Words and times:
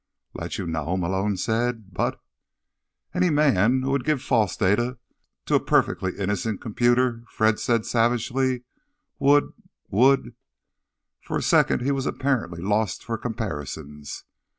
"Let 0.33 0.57
you 0.57 0.65
know?" 0.65 0.97
Malone 0.97 1.37
said. 1.37 1.93
"But—" 1.93 2.19
"Any 3.13 3.29
man 3.29 3.83
who 3.83 3.91
would 3.91 4.03
give 4.03 4.19
false 4.19 4.57
data 4.57 4.97
to 5.45 5.53
a 5.53 5.63
perfectly 5.63 6.17
innocent 6.17 6.59
computer," 6.59 7.23
Fred 7.27 7.59
said 7.59 7.85
savagely, 7.85 8.63
"would—would—" 9.19 10.33
For 11.21 11.37
a 11.37 11.43
second 11.43 11.83
he 11.83 11.91
was 11.91 12.07
apparently 12.07 12.63
lost 12.63 13.03
for 13.05 13.15
comparisons. 13.15 14.23